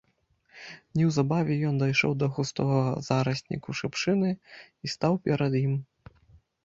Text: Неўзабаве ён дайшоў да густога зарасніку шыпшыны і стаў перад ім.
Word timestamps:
Неўзабаве 1.01 1.57
ён 1.71 1.75
дайшоў 1.83 2.11
да 2.23 2.29
густога 2.37 2.79
зарасніку 3.09 3.69
шыпшыны 3.81 4.31
і 4.87 4.95
стаў 4.95 5.13
перад 5.29 5.53
ім. 5.65 5.81